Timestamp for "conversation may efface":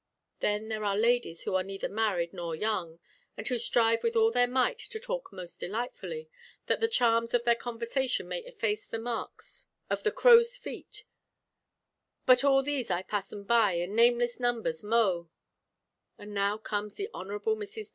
7.53-8.87